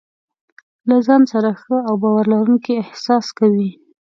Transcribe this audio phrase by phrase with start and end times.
[0.87, 3.69] له ځان سره ښه او باور لرونکی احساس کوي.